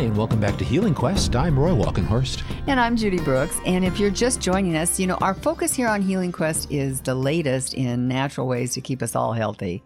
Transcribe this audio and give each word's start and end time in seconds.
Hi, 0.00 0.06
and 0.06 0.16
welcome 0.16 0.40
back 0.40 0.56
to 0.56 0.64
Healing 0.64 0.94
Quest. 0.94 1.36
I'm 1.36 1.58
Roy 1.58 1.72
Walkenhorst. 1.72 2.42
And 2.66 2.80
I'm 2.80 2.96
Judy 2.96 3.18
Brooks. 3.18 3.60
And 3.66 3.84
if 3.84 4.00
you're 4.00 4.08
just 4.08 4.40
joining 4.40 4.74
us, 4.74 4.98
you 4.98 5.06
know, 5.06 5.16
our 5.16 5.34
focus 5.34 5.74
here 5.74 5.88
on 5.88 6.00
Healing 6.00 6.32
Quest 6.32 6.72
is 6.72 7.02
the 7.02 7.14
latest 7.14 7.74
in 7.74 8.08
natural 8.08 8.48
ways 8.48 8.72
to 8.72 8.80
keep 8.80 9.02
us 9.02 9.14
all 9.14 9.34
healthy. 9.34 9.82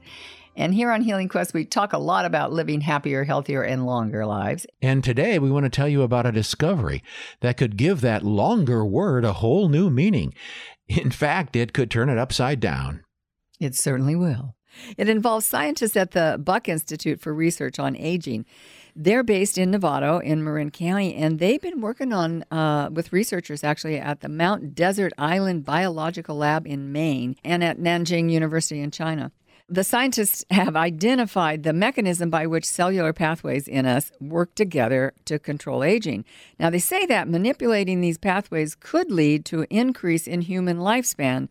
And 0.55 0.73
here 0.73 0.92
on 0.92 1.02
Healing 1.02 1.29
Quest, 1.29 1.52
we 1.52 1.64
talk 1.64 1.92
a 1.92 1.98
lot 1.98 2.27
about 2.27 2.52
living 2.52 2.80
happier, 2.80 3.24
healthier, 3.24 3.64
and 3.64 3.87
longer 3.87 4.24
lives. 4.24 4.69
And 4.80 5.02
today 5.02 5.41
we 5.41 5.50
want 5.50 5.64
to 5.64 5.69
tell 5.69 5.88
you 5.88 6.02
about 6.02 6.27
a 6.27 6.30
discovery 6.30 7.02
that 7.41 7.56
could 7.56 7.77
give 7.77 8.01
that 8.02 8.23
longer 8.23 8.84
word 8.84 9.24
a 9.24 9.33
whole 9.33 9.69
new 9.69 9.91
meaning. 9.91 10.33
In 10.87 11.10
fact, 11.10 11.56
it 11.56 11.73
could 11.73 11.91
turn 11.91 12.09
it 12.09 12.19
upside 12.19 12.60
down. 12.60 13.02
It 13.59 13.74
certainly 13.74 14.15
will. 14.15 14.55
It 14.96 15.09
involves 15.09 15.46
scientists 15.46 15.96
at 15.96 16.12
the 16.12 16.41
Buck 16.41 16.69
Institute 16.69 17.20
for 17.20 17.34
Research 17.34 17.80
on 17.80 17.96
Aging. 17.96 18.45
They're 18.97 19.25
based 19.25 19.59
in 19.59 19.73
Novato 19.73 20.23
in 20.23 20.45
Marin 20.45 20.71
County, 20.71 21.16
and 21.16 21.41
they've 21.41 21.61
been 21.61 21.80
working 21.80 22.12
on 22.12 22.45
uh, 22.53 22.91
with 22.93 23.12
researchers 23.12 23.65
actually 23.65 23.98
at 23.98 24.20
the 24.20 24.29
Mount 24.29 24.77
Desert 24.77 25.12
Island 25.19 25.65
Biological 25.65 26.37
Lab 26.37 26.65
in 26.65 26.93
Maine 26.93 27.34
and 27.45 27.65
at 27.65 27.79
Nanjing 27.79 28.30
University 28.30 28.80
in 28.80 28.93
China. 28.93 29.33
The 29.69 29.83
scientists 29.83 30.45
have 30.51 30.77
identified 30.77 31.65
the 31.65 31.73
mechanism 31.73 32.30
by 32.30 32.47
which 32.47 32.65
cellular 32.67 33.12
pathways 33.12 33.67
in 33.67 33.84
us 33.84 34.12
work 34.20 34.55
together 34.55 35.12
to 35.25 35.41
control 35.41 35.83
aging. 35.83 36.25
Now, 36.61 36.70
they 36.70 36.79
say 36.79 37.05
that 37.06 37.29
manipulating 37.29 38.01
these 38.01 38.19
pathways 38.19 38.77
could 38.77 39.11
lead 39.11 39.45
to 39.47 39.62
an 39.62 39.67
increase 39.70 40.29
in 40.29 40.42
human 40.42 40.79
lifespan 40.79 41.48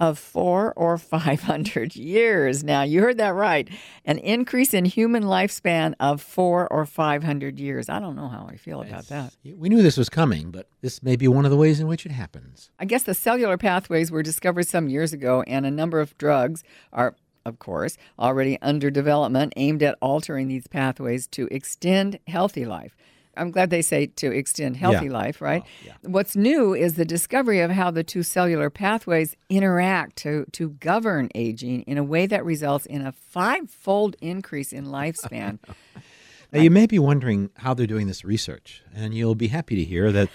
of 0.00 0.18
four 0.18 0.72
or 0.74 0.96
500 0.98 1.96
years. 1.96 2.62
Now, 2.62 2.82
you 2.82 3.00
heard 3.00 3.18
that 3.18 3.34
right. 3.34 3.68
An 4.04 4.18
increase 4.18 4.72
in 4.72 4.84
human 4.84 5.24
lifespan 5.24 5.94
of 5.98 6.22
four 6.22 6.70
or 6.72 6.86
500 6.86 7.58
years. 7.58 7.88
I 7.88 7.98
don't 7.98 8.16
know 8.16 8.28
how 8.28 8.48
I 8.50 8.56
feel 8.56 8.82
about 8.82 9.00
it's, 9.00 9.08
that. 9.08 9.36
We 9.44 9.68
knew 9.68 9.82
this 9.82 9.96
was 9.96 10.08
coming, 10.08 10.50
but 10.50 10.68
this 10.80 11.02
may 11.02 11.16
be 11.16 11.28
one 11.28 11.44
of 11.44 11.50
the 11.50 11.56
ways 11.56 11.80
in 11.80 11.86
which 11.86 12.06
it 12.06 12.12
happens. 12.12 12.70
I 12.78 12.84
guess 12.84 13.02
the 13.02 13.14
cellular 13.14 13.56
pathways 13.56 14.10
were 14.10 14.22
discovered 14.22 14.68
some 14.68 14.88
years 14.88 15.12
ago, 15.12 15.42
and 15.46 15.66
a 15.66 15.70
number 15.70 16.00
of 16.00 16.16
drugs 16.18 16.62
are 16.92 17.16
of 17.44 17.58
course, 17.58 17.96
already 18.18 18.60
under 18.60 18.90
development 18.90 19.54
aimed 19.56 19.82
at 19.82 19.96
altering 20.02 20.48
these 20.48 20.66
pathways 20.66 21.26
to 21.28 21.48
extend 21.50 22.18
healthy 22.26 22.66
life. 22.66 22.94
I'm 23.38 23.50
glad 23.50 23.70
they 23.70 23.82
say 23.82 24.06
to 24.06 24.32
extend 24.32 24.76
healthy 24.76 25.06
yeah. 25.06 25.12
life, 25.12 25.40
right? 25.40 25.62
Oh, 25.64 25.86
yeah. 25.86 25.92
What's 26.02 26.36
new 26.36 26.74
is 26.74 26.94
the 26.94 27.04
discovery 27.04 27.60
of 27.60 27.70
how 27.70 27.90
the 27.90 28.04
two 28.04 28.22
cellular 28.22 28.70
pathways 28.70 29.36
interact 29.48 30.16
to, 30.16 30.44
to 30.52 30.70
govern 30.70 31.28
aging 31.34 31.82
in 31.82 31.98
a 31.98 32.04
way 32.04 32.26
that 32.26 32.44
results 32.44 32.86
in 32.86 33.06
a 33.06 33.12
five 33.12 33.70
fold 33.70 34.16
increase 34.20 34.72
in 34.72 34.86
lifespan. 34.86 35.58
now, 36.52 36.60
you 36.60 36.70
may 36.70 36.86
be 36.86 36.98
wondering 36.98 37.50
how 37.56 37.74
they're 37.74 37.86
doing 37.86 38.06
this 38.06 38.24
research, 38.24 38.82
and 38.94 39.14
you'll 39.14 39.34
be 39.34 39.48
happy 39.48 39.76
to 39.76 39.84
hear 39.84 40.12
that 40.12 40.28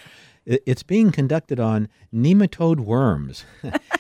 it's 0.46 0.84
being 0.84 1.12
conducted 1.12 1.60
on 1.60 1.88
nematode 2.14 2.80
worms. 2.80 3.46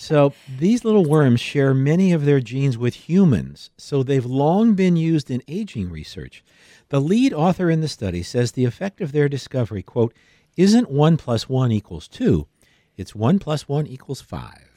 so 0.00 0.32
these 0.58 0.82
little 0.82 1.04
worms 1.04 1.40
share 1.40 1.74
many 1.74 2.10
of 2.12 2.24
their 2.24 2.40
genes 2.40 2.78
with 2.78 2.94
humans, 2.94 3.68
so 3.76 4.02
they've 4.02 4.24
long 4.24 4.72
been 4.72 4.96
used 4.96 5.30
in 5.30 5.42
aging 5.46 5.90
research. 5.90 6.42
The 6.88 7.02
lead 7.02 7.34
author 7.34 7.68
in 7.68 7.82
the 7.82 7.86
study 7.86 8.22
says 8.22 8.52
the 8.52 8.64
effect 8.64 9.02
of 9.02 9.12
their 9.12 9.28
discovery, 9.28 9.82
quote, 9.82 10.14
isn't 10.56 10.90
1 10.90 11.18
plus 11.18 11.50
1 11.50 11.70
equals 11.70 12.08
2, 12.08 12.46
it's 12.96 13.14
1 13.14 13.38
plus 13.40 13.68
1 13.68 13.86
equals 13.86 14.22
5. 14.22 14.69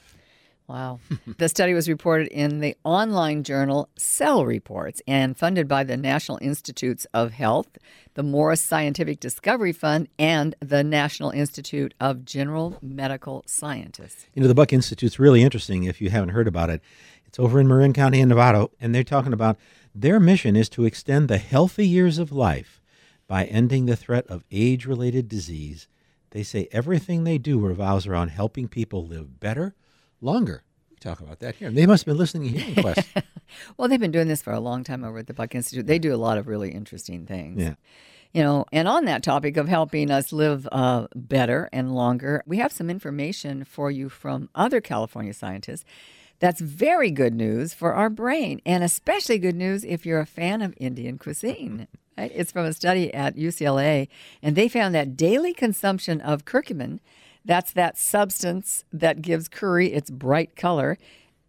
Wow. 0.67 0.99
the 1.37 1.49
study 1.49 1.73
was 1.73 1.89
reported 1.89 2.27
in 2.27 2.59
the 2.59 2.75
online 2.83 3.43
journal 3.43 3.89
Cell 3.97 4.45
Reports 4.45 5.01
and 5.07 5.37
funded 5.37 5.67
by 5.67 5.83
the 5.83 5.97
National 5.97 6.39
Institutes 6.41 7.05
of 7.13 7.31
Health, 7.31 7.77
the 8.13 8.23
Morris 8.23 8.61
Scientific 8.61 9.19
Discovery 9.19 9.73
Fund, 9.73 10.07
and 10.17 10.55
the 10.61 10.83
National 10.83 11.31
Institute 11.31 11.93
of 11.99 12.25
General 12.25 12.77
Medical 12.81 13.43
Scientists. 13.45 14.27
You 14.33 14.41
know, 14.41 14.47
the 14.47 14.55
Buck 14.55 14.71
Institute's 14.73 15.19
really 15.19 15.43
interesting 15.43 15.83
if 15.83 16.01
you 16.01 16.09
haven't 16.09 16.29
heard 16.29 16.47
about 16.47 16.69
it. 16.69 16.81
It's 17.25 17.39
over 17.39 17.59
in 17.59 17.67
Marin 17.67 17.93
County 17.93 18.21
in 18.21 18.29
Novato, 18.29 18.69
and 18.79 18.93
they're 18.93 19.03
talking 19.03 19.33
about 19.33 19.57
their 19.95 20.19
mission 20.19 20.55
is 20.55 20.69
to 20.69 20.85
extend 20.85 21.27
the 21.27 21.37
healthy 21.37 21.87
years 21.87 22.17
of 22.17 22.31
life 22.31 22.81
by 23.27 23.45
ending 23.45 23.85
the 23.85 23.95
threat 23.95 24.25
of 24.27 24.45
age 24.51 24.85
related 24.85 25.27
disease. 25.27 25.87
They 26.31 26.43
say 26.43 26.67
everything 26.71 27.23
they 27.23 27.37
do 27.37 27.59
revolves 27.59 28.07
around 28.07 28.29
helping 28.29 28.67
people 28.67 29.05
live 29.05 29.39
better, 29.39 29.75
longer. 30.23 30.63
We 30.89 30.97
talk 30.97 31.19
about 31.19 31.39
that 31.39 31.55
here. 31.55 31.69
They 31.69 31.85
must 31.85 32.05
have 32.05 32.13
been 32.13 32.17
listening 32.17 32.53
to 32.53 32.59
Healing 32.59 32.81
Quest. 32.83 33.07
well, 33.77 33.87
they've 33.87 33.99
been 33.99 34.11
doing 34.11 34.27
this 34.27 34.41
for 34.41 34.53
a 34.53 34.59
long 34.59 34.83
time 34.83 35.03
over 35.03 35.19
at 35.19 35.27
the 35.27 35.33
Buck 35.33 35.55
Institute. 35.55 35.87
They 35.87 35.99
do 35.99 36.13
a 36.13 36.17
lot 36.17 36.37
of 36.37 36.47
really 36.47 36.71
interesting 36.71 37.25
things. 37.25 37.61
Yeah. 37.61 37.75
You 38.33 38.41
know, 38.41 38.65
and 38.71 38.87
on 38.87 39.05
that 39.05 39.21
topic 39.21 39.57
of 39.57 39.67
helping 39.67 40.09
us 40.09 40.33
live 40.33 40.67
uh, 40.71 41.07
better 41.15 41.69
and 41.71 41.93
longer, 41.93 42.43
we 42.47 42.57
have 42.57 42.71
some 42.71 42.89
information 42.89 43.63
for 43.63 43.91
you 43.91 44.09
from 44.09 44.49
other 44.55 44.81
California 44.81 45.33
scientists 45.33 45.85
that's 46.39 46.59
very 46.59 47.09
good 47.09 47.33
news 47.33 47.73
for 47.73 47.93
our 47.93 48.09
brain, 48.09 48.59
and 48.65 48.83
especially 48.83 49.37
good 49.37 49.55
news 49.55 49.85
if 49.85 50.05
you're 50.05 50.19
a 50.19 50.25
fan 50.25 50.61
of 50.61 50.73
Indian 50.77 51.17
cuisine. 51.17 51.87
Right? 52.17 52.31
It's 52.35 52.51
from 52.51 52.65
a 52.65 52.73
study 52.73 53.13
at 53.13 53.37
UCLA, 53.37 54.09
and 54.41 54.55
they 54.55 54.67
found 54.67 54.93
that 54.93 55.15
daily 55.15 55.53
consumption 55.53 56.19
of 56.19 56.43
curcumin, 56.43 56.99
that's 57.45 57.73
that 57.73 57.97
substance 57.97 58.83
that 58.91 59.21
gives 59.21 59.47
curry 59.47 59.93
its 59.93 60.09
bright 60.09 60.55
color, 60.55 60.97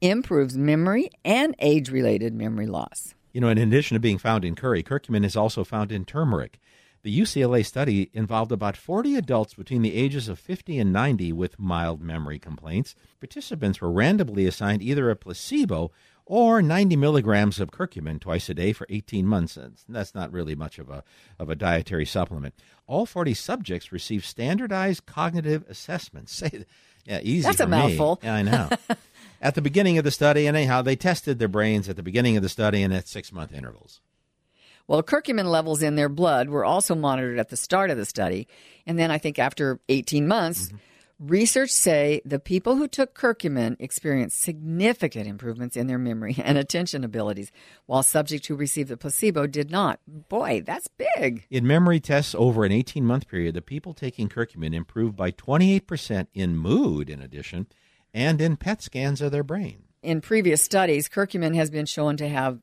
improves 0.01 0.57
memory 0.57 1.11
and 1.25 1.55
age 1.59 1.91
related 1.91 2.35
memory 2.35 2.67
loss. 2.67 3.15
You 3.33 3.41
know, 3.41 3.49
in 3.49 3.59
addition 3.59 3.95
to 3.95 4.01
being 4.01 4.19
found 4.19 4.45
in 4.45 4.55
curry, 4.55 4.83
curcumin 4.83 5.25
is 5.25 5.37
also 5.37 5.65
found 5.65 5.91
in 5.91 6.05
turmeric. 6.05 6.61
The 7.03 7.21
UCLA 7.21 7.67
study 7.67 8.11
involved 8.15 8.51
about 8.51 8.79
40 8.79 9.17
adults 9.17 9.53
between 9.53 9.83
the 9.83 9.95
ages 9.95 10.27
of 10.29 10.39
50 10.39 10.79
and 10.79 10.91
90 10.91 11.35
with 11.35 11.59
mild 11.59 12.01
memory 12.01 12.39
complaints. 12.39 12.95
Participants 13.21 13.81
were 13.81 13.93
randomly 13.93 14.47
assigned 14.47 14.83
either 14.83 15.11
a 15.11 15.17
placebo 15.17 15.91
or 16.27 16.63
90 16.63 16.97
milligrams 16.97 17.61
of 17.61 17.71
curcumin 17.71 18.21
twice 18.21 18.49
a 18.49 18.55
day 18.55 18.73
for 18.73 18.87
18 18.89 19.27
months. 19.27 19.59
That's 19.89 20.15
not 20.15 20.33
really 20.33 20.55
much 20.55 20.79
of 20.79 20.89
a, 20.89 21.05
of 21.39 21.51
a 21.51 21.55
dietary 21.55 22.07
supplement. 22.07 22.55
All 22.87 23.07
40 23.07 23.35
subjects 23.35 23.93
received 23.93 24.25
standardized 24.25 25.07
cognitive 25.07 25.65
assessments. 25.69 26.35
Say, 26.37 26.65
yeah, 27.05 27.21
easy. 27.23 27.43
That's 27.43 27.61
a 27.61 27.67
mouthful. 27.67 28.21
Yeah, 28.23 28.35
I 28.35 28.43
know. 28.43 28.71
at 29.41 29.55
the 29.55 29.63
beginning 29.63 29.99
of 29.99 30.05
the 30.05 30.11
study, 30.11 30.47
and 30.47 30.57
anyhow, 30.57 30.83
they 30.83 30.97
tested 30.97 31.39
their 31.39 31.49
brains 31.49 31.89
at 31.89 31.97
the 31.97 32.03
beginning 32.03 32.37
of 32.37 32.43
the 32.43 32.49
study 32.49 32.83
and 32.83 32.95
at 32.95 33.09
six 33.09 33.31
month 33.33 33.53
intervals. 33.53 34.01
Well, 34.87 35.03
curcumin 35.03 35.47
levels 35.47 35.83
in 35.83 35.97
their 35.97 36.11
blood 36.11 36.49
were 36.49 36.65
also 36.65 36.95
monitored 36.95 37.39
at 37.39 37.49
the 37.49 37.57
start 37.57 37.91
of 37.91 37.97
the 37.97 38.05
study. 38.05 38.49
And 38.87 38.99
then 38.99 39.11
I 39.11 39.19
think 39.19 39.39
after 39.39 39.81
18 39.89 40.29
months, 40.29 40.67
mm-hmm. 40.67 40.77
Research 41.19 41.71
say 41.71 42.21
the 42.25 42.39
people 42.39 42.77
who 42.77 42.89
took 42.89 43.15
curcumin 43.15 43.77
experienced 43.79 44.41
significant 44.41 45.27
improvements 45.27 45.77
in 45.77 45.87
their 45.87 45.99
memory 45.99 46.37
and 46.43 46.59
attention 46.59 47.05
abilities, 47.05 47.51
while 47.87 48.03
subjects 48.03 48.49
who 48.49 48.57
received 48.57 48.89
the 48.89 48.97
placebo 48.97 49.47
did 49.47 49.71
not. 49.71 50.01
Boy, 50.07 50.63
that's 50.65 50.89
big. 50.89 51.47
In 51.51 51.67
memory 51.67 52.01
tests 52.01 52.35
over 52.37 52.65
an 52.65 52.73
18 52.73 53.05
month 53.05 53.29
period, 53.29 53.55
the 53.55 53.63
people 53.63 53.95
taking 53.95 54.29
curcumin 54.29 54.75
improved 54.75 55.17
by 55.17 55.31
28% 55.31 56.27
in 56.35 56.57
mood, 56.57 57.09
in 57.09 57.21
addition, 57.21 57.67
and 58.13 58.41
in 58.41 58.57
PET 58.57 58.83
scans 58.83 59.21
of 59.21 59.33
their 59.33 59.43
brain. 59.43 59.85
In 60.05 60.21
previous 60.21 60.63
studies, 60.63 61.09
curcumin 61.09 61.55
has 61.55 61.71
been 61.71 61.87
shown 61.87 62.19
to 62.19 62.29
have 62.29 62.61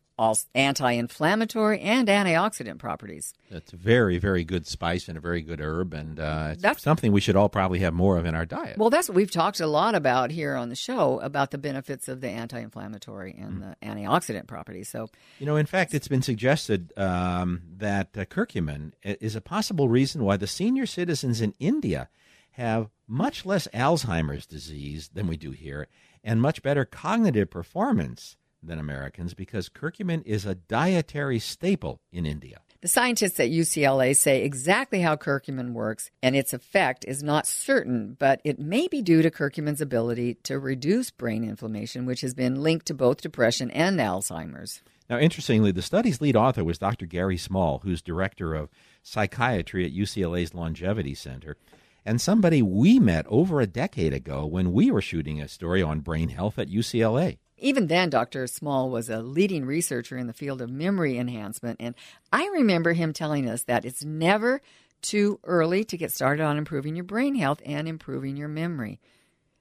anti-inflammatory 0.53 1.79
and 1.79 2.07
antioxidant 2.07 2.77
properties. 2.77 3.33
It's 3.49 3.73
a 3.73 3.75
very, 3.75 4.19
very 4.19 4.43
good 4.43 4.67
spice 4.67 5.07
and 5.07 5.17
a 5.17 5.19
very 5.19 5.41
good 5.41 5.59
herb, 5.59 5.95
and 5.95 6.19
uh, 6.19 6.49
it's 6.51 6.61
that's, 6.61 6.83
something 6.83 7.11
we 7.11 7.21
should 7.21 7.35
all 7.35 7.49
probably 7.49 7.79
have 7.79 7.95
more 7.95 8.19
of 8.19 8.27
in 8.27 8.35
our 8.35 8.45
diet. 8.45 8.77
Well, 8.77 8.91
that's 8.91 9.09
what 9.09 9.15
we've 9.15 9.31
talked 9.31 9.59
a 9.59 9.65
lot 9.65 9.95
about 9.95 10.29
here 10.29 10.55
on 10.55 10.69
the 10.69 10.75
show 10.75 11.19
about 11.21 11.49
the 11.49 11.57
benefits 11.57 12.07
of 12.07 12.21
the 12.21 12.29
anti-inflammatory 12.29 13.35
and 13.35 13.63
mm. 13.63 13.75
the 13.81 13.87
antioxidant 13.87 14.45
properties. 14.45 14.89
So, 14.89 15.09
you 15.39 15.47
know, 15.47 15.55
in 15.55 15.65
fact, 15.65 15.95
it's 15.95 16.07
been 16.07 16.21
suggested 16.21 16.93
um, 16.95 17.63
that 17.77 18.09
uh, 18.15 18.25
curcumin 18.25 18.91
is 19.03 19.35
a 19.35 19.41
possible 19.41 19.89
reason 19.89 20.23
why 20.23 20.37
the 20.37 20.45
senior 20.45 20.85
citizens 20.85 21.41
in 21.41 21.55
India 21.59 22.09
have 22.51 22.89
much 23.07 23.45
less 23.45 23.67
Alzheimer's 23.73 24.45
disease 24.45 25.09
than 25.13 25.27
we 25.27 25.37
do 25.37 25.51
here, 25.51 25.87
and 26.23 26.41
much 26.41 26.61
better 26.61 26.85
cognitive 26.85 27.49
performance 27.49 28.37
than 28.63 28.79
Americans 28.79 29.33
because 29.33 29.69
curcumin 29.69 30.23
is 30.25 30.45
a 30.45 30.55
dietary 30.55 31.39
staple 31.39 31.99
in 32.11 32.25
India. 32.25 32.59
The 32.81 32.87
scientists 32.87 33.39
at 33.39 33.51
UCLA 33.51 34.15
say 34.15 34.43
exactly 34.43 35.01
how 35.01 35.15
curcumin 35.15 35.73
works 35.73 36.09
and 36.23 36.35
its 36.35 36.51
effect 36.51 37.05
is 37.07 37.21
not 37.21 37.45
certain, 37.45 38.15
but 38.17 38.41
it 38.43 38.59
may 38.59 38.87
be 38.87 39.03
due 39.03 39.21
to 39.21 39.29
curcumin's 39.29 39.81
ability 39.81 40.35
to 40.43 40.57
reduce 40.57 41.11
brain 41.11 41.43
inflammation, 41.43 42.07
which 42.07 42.21
has 42.21 42.33
been 42.33 42.63
linked 42.63 42.87
to 42.87 42.95
both 42.95 43.21
depression 43.21 43.69
and 43.69 43.99
Alzheimer's. 43.99 44.81
Now, 45.11 45.19
interestingly, 45.19 45.71
the 45.71 45.83
study's 45.83 46.21
lead 46.21 46.35
author 46.35 46.63
was 46.63 46.79
Dr. 46.79 47.05
Gary 47.05 47.37
Small, 47.37 47.79
who's 47.83 48.01
director 48.01 48.55
of 48.55 48.69
psychiatry 49.03 49.85
at 49.85 49.93
UCLA's 49.93 50.55
Longevity 50.55 51.13
Center. 51.13 51.57
And 52.05 52.19
somebody 52.19 52.61
we 52.61 52.99
met 52.99 53.25
over 53.27 53.61
a 53.61 53.67
decade 53.67 54.13
ago 54.13 54.45
when 54.45 54.71
we 54.71 54.91
were 54.91 55.01
shooting 55.01 55.41
a 55.41 55.47
story 55.47 55.81
on 55.81 55.99
brain 55.99 56.29
health 56.29 56.57
at 56.57 56.69
UCLA. 56.69 57.37
Even 57.57 57.87
then, 57.87 58.09
Dr. 58.09 58.47
Small 58.47 58.89
was 58.89 59.09
a 59.09 59.21
leading 59.21 59.65
researcher 59.65 60.17
in 60.17 60.25
the 60.25 60.33
field 60.33 60.61
of 60.61 60.69
memory 60.71 61.17
enhancement. 61.17 61.77
And 61.79 61.93
I 62.33 62.47
remember 62.47 62.93
him 62.93 63.13
telling 63.13 63.47
us 63.47 63.63
that 63.63 63.85
it's 63.85 64.03
never 64.03 64.61
too 65.01 65.39
early 65.43 65.83
to 65.85 65.97
get 65.97 66.11
started 66.11 66.43
on 66.43 66.57
improving 66.57 66.95
your 66.95 67.03
brain 67.03 67.35
health 67.35 67.61
and 67.65 67.87
improving 67.87 68.35
your 68.35 68.47
memory. 68.47 68.99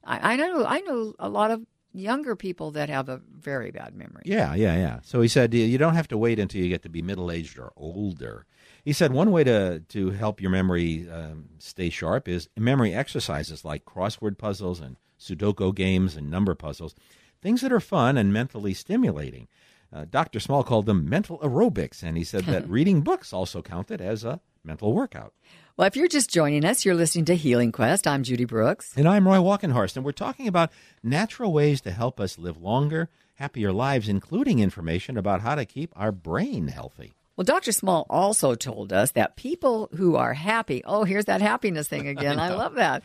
I, 0.05 0.33
I 0.33 0.37
know 0.37 0.65
I 0.65 0.81
know 0.81 1.15
a 1.19 1.29
lot 1.29 1.51
of 1.51 1.67
younger 1.93 2.37
people 2.37 2.71
that 2.73 2.89
have 2.89 3.09
a 3.09 3.21
very 3.39 3.71
bad 3.71 3.95
memory. 3.95 4.23
Yeah, 4.25 4.55
yeah, 4.55 4.77
yeah. 4.77 5.01
So 5.03 5.21
he 5.21 5.29
said 5.29 5.53
you 5.55 5.79
don't 5.79 5.95
have 5.95 6.09
to 6.09 6.19
wait 6.19 6.39
until 6.39 6.63
you 6.63 6.69
get 6.69 6.83
to 6.83 6.89
be 6.89 7.03
middle 7.03 7.31
aged 7.31 7.59
or 7.59 7.73
older. 7.77 8.47
He 8.85 8.93
said 8.93 9.13
one 9.13 9.31
way 9.31 9.45
to 9.45 9.81
to 9.81 10.11
help 10.11 10.41
your 10.41 10.51
memory 10.51 11.09
um, 11.11 11.51
stay 11.59 11.91
sharp 11.91 12.29
is 12.29 12.49
memory 12.57 12.95
exercises 12.95 13.65
like 13.65 13.85
crossword 13.85 14.39
puzzles 14.39 14.81
and 14.81 14.97
Sudoku 15.19 15.75
games 15.75 16.17
and 16.17 16.31
number 16.31 16.55
puzzles, 16.55 16.95
things 17.43 17.61
that 17.61 17.73
are 17.73 17.81
fun 17.81 18.17
and 18.17 18.33
mentally 18.33 18.73
stimulating. 18.73 19.49
Uh, 19.93 20.07
Dr. 20.09 20.39
Small 20.39 20.63
called 20.63 20.87
them 20.87 21.09
mental 21.09 21.39
aerobics, 21.41 22.03
and 22.03 22.17
he 22.17 22.25
said 22.25 22.45
that 22.45 22.69
reading 22.69 23.01
books 23.01 23.33
also 23.33 23.61
counted 23.61 24.01
as 24.01 24.25
a 24.25 24.41
mental 24.65 24.93
workout. 24.93 25.33
Well, 25.77 25.87
if 25.87 25.97
you're 25.97 26.09
just 26.09 26.31
joining 26.31 26.65
us, 26.65 26.85
you're 26.85 26.95
listening 26.95 27.25
to 27.27 27.37
Healing 27.37 27.73
Quest. 27.73 28.07
I'm 28.07 28.23
Judy 28.23 28.45
Brooks. 28.45 28.93
And 28.97 29.09
I'm 29.09 29.27
Roy 29.27 29.39
Walkenhorst, 29.39 29.97
and 29.97 30.05
we're 30.05 30.13
talking 30.13 30.47
about 30.47 30.71
natural 31.03 31.53
ways 31.53 31.81
to 31.83 31.91
help 31.91 32.21
us 32.21 32.39
live 32.39 32.61
longer, 32.61 33.09
happier 33.37 33.73
lives, 33.73 34.09
including 34.09 34.59
information 34.59 35.17
about 35.17 35.41
how 35.41 35.55
to 35.55 35.65
keep 35.65 35.93
our 35.97 36.13
brain 36.13 36.69
healthy. 36.69 37.15
Well, 37.37 37.45
Dr. 37.47 37.73
Small 37.73 38.05
also 38.11 38.55
told 38.55 38.93
us 38.93 39.13
that 39.13 39.37
people 39.37 39.89
who 39.97 40.17
are 40.17 40.35
happy, 40.35 40.83
oh, 40.85 41.05
here's 41.05 41.25
that 41.25 41.41
happiness 41.41 41.89
thing 41.89 42.07
again. 42.07 42.39
I, 42.39 42.49
I 42.49 42.55
love 42.55 42.75
that. 42.75 43.03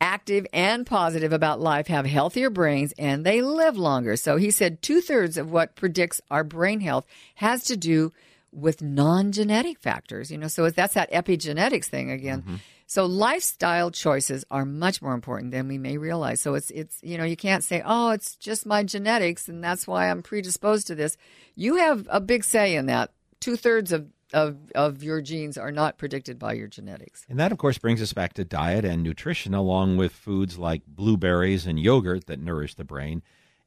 Active 0.00 0.46
and 0.52 0.84
positive 0.84 1.32
about 1.32 1.60
life 1.60 1.86
have 1.86 2.06
healthier 2.06 2.50
brains 2.50 2.92
and 2.98 3.24
they 3.24 3.42
live 3.42 3.76
longer. 3.76 4.16
So 4.16 4.38
he 4.38 4.50
said 4.50 4.82
two 4.82 5.00
thirds 5.00 5.36
of 5.36 5.52
what 5.52 5.76
predicts 5.76 6.20
our 6.30 6.42
brain 6.42 6.80
health 6.80 7.06
has 7.36 7.62
to 7.64 7.76
do 7.76 8.10
with 8.52 8.82
non-genetic 8.82 9.78
factors 9.78 10.30
you 10.30 10.38
know 10.38 10.48
so 10.48 10.68
that's 10.70 10.94
that 10.94 11.10
epigenetics 11.12 11.86
thing 11.86 12.10
again 12.10 12.42
mm-hmm. 12.42 12.54
so 12.86 13.06
lifestyle 13.06 13.90
choices 13.90 14.44
are 14.50 14.64
much 14.64 15.00
more 15.00 15.14
important 15.14 15.52
than 15.52 15.68
we 15.68 15.78
may 15.78 15.96
realize 15.96 16.40
so 16.40 16.54
it's 16.54 16.70
it's 16.70 16.98
you 17.02 17.16
know 17.16 17.24
you 17.24 17.36
can't 17.36 17.62
say 17.62 17.82
oh 17.84 18.10
it's 18.10 18.36
just 18.36 18.66
my 18.66 18.82
genetics 18.82 19.48
and 19.48 19.62
that's 19.62 19.86
why 19.86 20.10
i'm 20.10 20.22
predisposed 20.22 20.86
to 20.86 20.94
this 20.94 21.16
you 21.54 21.76
have 21.76 22.06
a 22.10 22.20
big 22.20 22.44
say 22.44 22.74
in 22.74 22.86
that 22.86 23.12
two-thirds 23.40 23.92
of 23.92 24.08
of, 24.32 24.56
of 24.74 25.02
your 25.02 25.20
genes 25.20 25.58
are 25.58 25.72
not 25.72 25.98
predicted 25.98 26.38
by 26.38 26.52
your 26.52 26.68
genetics. 26.68 27.26
And 27.28 27.38
that, 27.40 27.52
of 27.52 27.58
course, 27.58 27.78
brings 27.78 28.00
us 28.00 28.12
back 28.12 28.34
to 28.34 28.44
diet 28.44 28.84
and 28.84 29.02
nutrition, 29.02 29.54
along 29.54 29.96
with 29.96 30.12
foods 30.12 30.58
like 30.58 30.82
blueberries 30.86 31.66
and 31.66 31.78
yogurt 31.78 32.26
that 32.26 32.40
nourish 32.40 32.74
the 32.74 32.84
brain, 32.84 33.22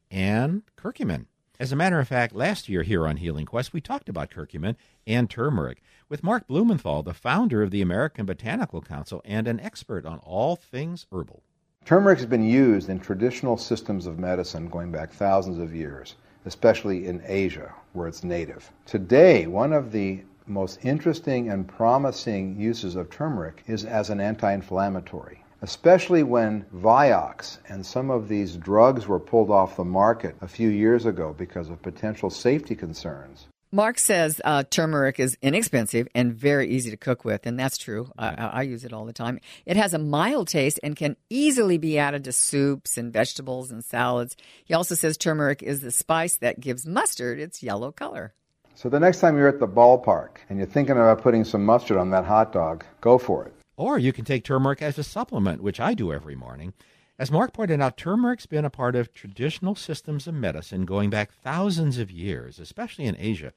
and 0.10 0.64
curcumin. 0.78 1.26
As 1.64 1.72
a 1.72 1.78
matter 1.78 1.98
of 1.98 2.10
fact, 2.10 2.36
last 2.36 2.68
year 2.68 2.84
here 2.84 3.08
on 3.08 3.16
Healing 3.16 3.46
Quest, 3.46 3.72
we 3.72 3.80
talked 3.80 4.10
about 4.10 4.30
curcumin 4.30 4.76
and 5.08 5.30
turmeric 5.30 5.82
with 6.10 6.22
Mark 6.22 6.46
Blumenthal, 6.46 7.04
the 7.04 7.14
founder 7.14 7.64
of 7.64 7.72
the 7.72 7.82
American 7.82 8.26
Botanical 8.26 8.82
Council 8.82 9.22
and 9.24 9.48
an 9.48 9.62
expert 9.62 10.06
on 10.06 10.18
all 10.26 10.58
things 10.58 11.06
herbal. 11.10 11.42
Turmeric 11.86 12.18
has 12.18 12.28
been 12.28 12.44
used 12.44 12.90
in 12.90 13.00
traditional 13.00 13.56
systems 13.56 14.08
of 14.08 14.20
medicine 14.20 14.68
going 14.68 14.92
back 14.92 15.14
thousands 15.14 15.58
of 15.58 15.74
years, 15.74 16.16
especially 16.44 17.08
in 17.08 17.24
Asia, 17.26 17.74
where 17.94 18.10
it's 18.10 18.26
native. 18.26 18.70
Today, 18.86 19.48
one 19.48 19.72
of 19.72 19.94
the 19.94 20.22
most 20.46 20.84
interesting 20.84 21.50
and 21.50 21.66
promising 21.66 22.60
uses 22.60 22.98
of 22.98 23.10
turmeric 23.10 23.64
is 23.68 23.86
as 23.86 24.10
an 24.10 24.20
anti 24.20 24.52
inflammatory 24.52 25.43
especially 25.64 26.24
when 26.24 26.66
Vioxx 26.76 27.58
and 27.70 27.86
some 27.86 28.12
of 28.12 28.28
these 28.28 28.58
drugs 28.58 29.08
were 29.08 29.20
pulled 29.20 29.50
off 29.50 29.78
the 29.78 29.86
market 29.86 30.36
a 30.42 30.48
few 30.48 30.68
years 30.68 31.06
ago 31.06 31.34
because 31.38 31.70
of 31.70 31.82
potential 31.82 32.30
safety 32.30 32.76
concerns. 32.76 33.48
Mark 33.72 33.98
says 33.98 34.40
uh, 34.44 34.64
turmeric 34.70 35.20
is 35.20 35.36
inexpensive 35.42 36.08
and 36.14 36.34
very 36.34 36.70
easy 36.70 36.92
to 36.92 36.98
cook 36.98 37.26
with, 37.26 37.48
and 37.48 37.58
that's 37.58 37.78
true. 37.78 38.12
I, 38.18 38.28
I, 38.30 38.62
use 38.64 38.84
it 38.84 38.94
all 38.94 39.06
the 39.06 39.14
time. 39.14 39.40
It 39.66 39.78
has 39.78 39.96
a 39.96 39.98
mild 39.98 40.50
taste 40.50 40.80
and 40.84 40.96
can 40.96 41.16
easily 41.32 41.80
be 41.80 41.98
added 41.98 42.26
to 42.26 42.34
soups 42.34 43.00
and 43.00 43.12
vegetables 43.12 43.72
and 43.72 43.84
salads. 43.84 44.36
He 44.64 44.76
also 44.76 44.94
says 44.94 45.18
turmeric 45.18 45.64
is 45.64 45.80
the 45.80 45.90
spice 45.90 46.38
that 46.38 46.60
gives 46.60 46.86
mustard 46.86 47.40
its 47.40 47.64
yellow 47.64 47.92
color. 47.92 48.36
So 48.76 48.90
the 48.90 49.00
next 49.00 49.22
time 49.22 49.38
you're 49.38 49.48
at 49.48 49.60
the 49.60 49.68
ballpark 49.68 50.38
and 50.50 50.60
you're 50.60 50.68
thinking 50.68 50.98
about 50.98 51.24
putting 51.24 51.44
some 51.44 51.66
mustard 51.66 51.98
on 51.98 52.12
that 52.12 52.26
hot 52.26 52.52
dog, 52.52 52.84
go 53.02 53.18
for 53.18 53.46
it. 53.46 53.54
Or 53.76 53.98
you 53.98 54.14
can 54.14 54.26
take 54.26 54.44
turmeric 54.44 54.82
as 54.82 54.98
a 54.98 55.04
supplement, 55.04 55.62
which 55.62 55.80
I 55.80 55.94
do 55.94 56.14
every 56.14 56.36
morning. 56.36 56.74
As 57.18 57.32
Mark 57.32 57.54
pointed 57.54 57.80
out, 57.80 57.98
turmeric's 57.98 58.46
been 58.46 58.66
a 58.66 58.70
part 58.70 58.96
of 58.96 59.14
traditional 59.14 59.76
systems 59.76 60.28
of 60.28 60.34
medicine 60.34 60.86
going 60.86 61.10
back 61.10 61.32
thousands 61.32 61.98
of 61.98 62.12
years, 62.12 62.60
especially 62.60 63.06
in 63.06 63.16
Asia. 63.20 63.54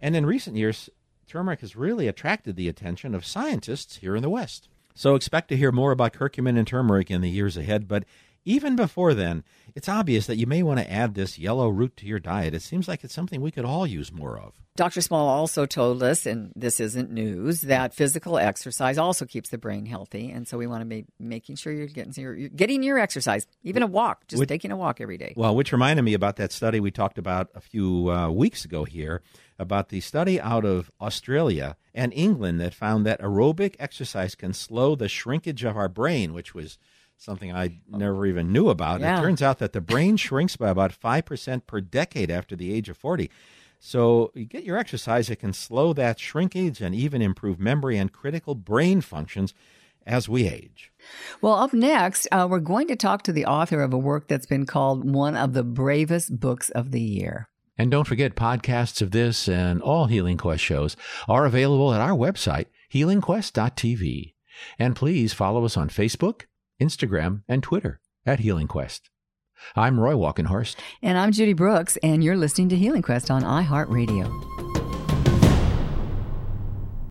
And 0.00 0.16
in 0.16 0.26
recent 0.26 0.56
years, 0.56 0.90
turmeric 1.26 1.60
has 1.60 1.76
really 1.76 2.08
attracted 2.08 2.56
the 2.56 2.68
attention 2.68 3.14
of 3.14 3.24
scientists 3.24 3.96
here 3.96 4.16
in 4.16 4.22
the 4.22 4.30
West. 4.30 4.68
So 4.94 5.14
expect 5.14 5.48
to 5.48 5.56
hear 5.56 5.72
more 5.72 5.92
about 5.92 6.12
curcumin 6.12 6.58
and 6.58 6.66
turmeric 6.66 7.10
in 7.10 7.20
the 7.20 7.30
years 7.30 7.56
ahead, 7.56 7.88
but 7.88 8.04
even 8.44 8.76
before 8.76 9.14
then, 9.14 9.44
it's 9.74 9.88
obvious 9.88 10.26
that 10.26 10.36
you 10.36 10.46
may 10.46 10.62
want 10.62 10.80
to 10.80 10.90
add 10.90 11.14
this 11.14 11.38
yellow 11.38 11.68
root 11.68 11.96
to 11.98 12.06
your 12.06 12.18
diet. 12.18 12.54
It 12.54 12.62
seems 12.62 12.88
like 12.88 13.04
it's 13.04 13.14
something 13.14 13.40
we 13.40 13.50
could 13.50 13.64
all 13.64 13.86
use 13.86 14.12
more 14.12 14.38
of. 14.38 14.54
Dr. 14.74 15.02
Small 15.02 15.28
also 15.28 15.66
told 15.66 16.02
us, 16.02 16.24
and 16.24 16.50
this 16.56 16.80
isn't 16.80 17.10
news, 17.10 17.60
that 17.62 17.94
physical 17.94 18.38
exercise 18.38 18.96
also 18.96 19.26
keeps 19.26 19.50
the 19.50 19.58
brain 19.58 19.84
healthy, 19.84 20.30
and 20.30 20.48
so 20.48 20.56
we 20.56 20.66
want 20.66 20.80
to 20.80 20.86
be 20.86 21.04
making 21.20 21.56
sure 21.56 21.72
you're 21.72 21.86
getting 21.86 22.14
your 22.16 22.34
you're 22.34 22.48
getting 22.48 22.82
your 22.82 22.98
exercise, 22.98 23.46
even 23.62 23.82
a 23.82 23.86
walk, 23.86 24.26
just 24.28 24.40
which, 24.40 24.48
taking 24.48 24.72
a 24.72 24.76
walk 24.76 25.00
every 25.00 25.18
day. 25.18 25.34
Well, 25.36 25.54
which 25.54 25.72
reminded 25.72 26.02
me 26.02 26.14
about 26.14 26.36
that 26.36 26.52
study 26.52 26.80
we 26.80 26.90
talked 26.90 27.18
about 27.18 27.50
a 27.54 27.60
few 27.60 28.10
uh, 28.10 28.30
weeks 28.30 28.64
ago 28.64 28.84
here 28.84 29.22
about 29.58 29.90
the 29.90 30.00
study 30.00 30.40
out 30.40 30.64
of 30.64 30.90
Australia 31.00 31.76
and 31.94 32.12
England 32.14 32.60
that 32.60 32.72
found 32.72 33.04
that 33.04 33.20
aerobic 33.20 33.76
exercise 33.78 34.34
can 34.34 34.54
slow 34.54 34.94
the 34.94 35.08
shrinkage 35.08 35.64
of 35.64 35.76
our 35.76 35.88
brain, 35.88 36.32
which 36.32 36.54
was 36.54 36.78
something 37.22 37.52
I 37.52 37.78
never 37.88 38.26
even 38.26 38.52
knew 38.52 38.68
about. 38.68 39.00
Yeah. 39.00 39.18
It 39.18 39.22
turns 39.22 39.42
out 39.42 39.58
that 39.58 39.72
the 39.72 39.80
brain 39.80 40.16
shrinks 40.16 40.56
by 40.56 40.70
about 40.70 40.98
5% 40.98 41.66
per 41.66 41.80
decade 41.80 42.30
after 42.30 42.56
the 42.56 42.72
age 42.74 42.88
of 42.88 42.96
40. 42.96 43.30
So 43.78 44.32
you 44.34 44.44
get 44.44 44.64
your 44.64 44.76
exercise, 44.76 45.30
it 45.30 45.36
can 45.36 45.52
slow 45.52 45.92
that 45.92 46.18
shrinkage 46.18 46.80
and 46.80 46.94
even 46.94 47.22
improve 47.22 47.58
memory 47.58 47.96
and 47.96 48.12
critical 48.12 48.54
brain 48.54 49.00
functions 49.00 49.54
as 50.06 50.28
we 50.28 50.48
age. 50.48 50.92
Well, 51.40 51.54
up 51.54 51.72
next, 51.72 52.26
uh, 52.32 52.46
we're 52.50 52.60
going 52.60 52.88
to 52.88 52.96
talk 52.96 53.22
to 53.24 53.32
the 53.32 53.46
author 53.46 53.82
of 53.82 53.92
a 53.92 53.98
work 53.98 54.28
that's 54.28 54.46
been 54.46 54.66
called 54.66 55.08
one 55.08 55.36
of 55.36 55.52
the 55.52 55.62
bravest 55.62 56.40
books 56.40 56.70
of 56.70 56.90
the 56.90 57.00
year. 57.00 57.48
And 57.78 57.90
don't 57.90 58.06
forget, 58.06 58.34
podcasts 58.34 59.00
of 59.00 59.12
this 59.12 59.48
and 59.48 59.80
all 59.80 60.06
Healing 60.06 60.38
Quest 60.38 60.62
shows 60.62 60.96
are 61.28 61.46
available 61.46 61.94
at 61.94 62.00
our 62.00 62.16
website, 62.16 62.66
healingquest.tv. 62.92 64.34
And 64.78 64.94
please 64.94 65.32
follow 65.32 65.64
us 65.64 65.76
on 65.76 65.88
Facebook, 65.88 66.42
Instagram, 66.82 67.42
and 67.48 67.62
Twitter 67.62 68.00
at 68.26 68.40
Healing 68.40 68.66
Quest. 68.66 69.08
I'm 69.76 70.00
Roy 70.00 70.14
Walkenhorst. 70.14 70.76
And 71.00 71.16
I'm 71.16 71.32
Judy 71.32 71.52
Brooks, 71.52 71.96
and 72.02 72.24
you're 72.24 72.36
listening 72.36 72.68
to 72.70 72.76
Healing 72.76 73.02
Quest 73.02 73.30
on 73.30 73.42
iHeartRadio. 73.42 74.71